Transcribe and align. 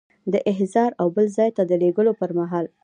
د 0.31 0.33
احضار 0.51 0.91
او 1.01 1.07
بل 1.15 1.27
ځای 1.37 1.49
ته 1.57 1.63
د 1.69 1.71
لیږلو 1.81 2.11
پر 2.19 2.29
مهال. 2.37 2.65